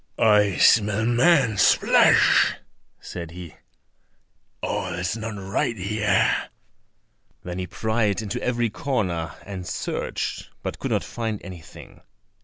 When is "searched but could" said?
9.67-10.89